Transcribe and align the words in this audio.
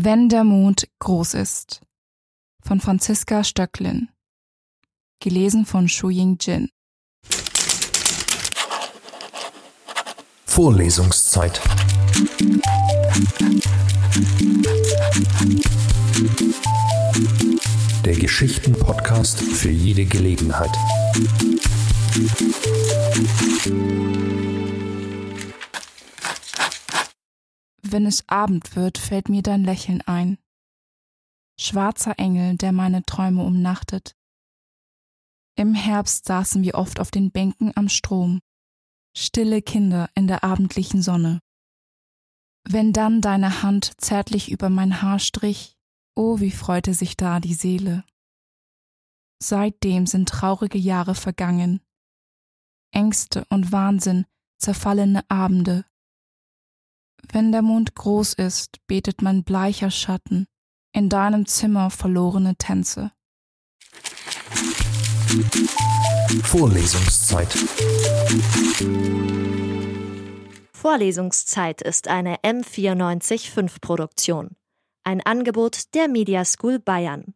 Wenn 0.00 0.28
der 0.28 0.44
Mond 0.44 0.86
groß 1.00 1.34
ist 1.34 1.80
von 2.62 2.78
Franziska 2.78 3.42
Stöcklin. 3.42 4.08
Gelesen 5.18 5.66
von 5.66 5.88
Shu 5.88 6.08
Ying 6.08 6.38
Jin. 6.40 6.68
Vorlesungszeit. 10.44 11.60
Der 18.04 18.14
Geschichten-Podcast 18.14 19.40
für 19.40 19.70
jede 19.70 20.04
Gelegenheit. 20.04 20.70
Wenn 27.90 28.04
es 28.04 28.28
Abend 28.28 28.76
wird, 28.76 28.98
fällt 28.98 29.30
mir 29.30 29.42
dein 29.42 29.64
Lächeln 29.64 30.02
ein. 30.02 30.36
Schwarzer 31.58 32.18
Engel, 32.18 32.56
der 32.56 32.72
meine 32.72 33.02
Träume 33.04 33.42
umnachtet. 33.42 34.14
Im 35.56 35.74
Herbst 35.74 36.26
saßen 36.26 36.62
wir 36.62 36.74
oft 36.74 37.00
auf 37.00 37.10
den 37.10 37.30
Bänken 37.30 37.74
am 37.76 37.88
Strom, 37.88 38.40
stille 39.16 39.62
Kinder 39.62 40.10
in 40.14 40.26
der 40.28 40.44
abendlichen 40.44 41.00
Sonne. 41.00 41.40
Wenn 42.68 42.92
dann 42.92 43.22
deine 43.22 43.62
Hand 43.62 43.98
zärtlich 43.98 44.50
über 44.50 44.68
mein 44.68 45.00
Haar 45.00 45.18
strich, 45.18 45.78
oh, 46.14 46.40
wie 46.40 46.50
freute 46.50 46.92
sich 46.92 47.16
da 47.16 47.40
die 47.40 47.54
Seele. 47.54 48.04
Seitdem 49.42 50.06
sind 50.06 50.28
traurige 50.28 50.78
Jahre 50.78 51.14
vergangen, 51.14 51.80
Ängste 52.92 53.46
und 53.48 53.72
Wahnsinn, 53.72 54.26
zerfallene 54.58 55.28
Abende. 55.30 55.86
Wenn 57.30 57.52
der 57.52 57.62
Mond 57.62 57.94
groß 57.94 58.34
ist, 58.34 58.78
betet 58.86 59.20
mein 59.20 59.44
bleicher 59.44 59.90
Schatten 59.90 60.46
in 60.92 61.10
deinem 61.10 61.44
Zimmer 61.46 61.90
verlorene 61.90 62.56
Tänze. 62.56 63.12
Vorlesungszeit. 66.42 67.54
Vorlesungszeit 70.72 71.82
ist 71.82 72.08
eine 72.08 72.36
M945 72.36 73.80
Produktion. 73.80 74.56
Ein 75.04 75.20
Angebot 75.20 75.94
der 75.94 76.08
Media 76.08 76.44
School 76.46 76.78
Bayern. 76.78 77.34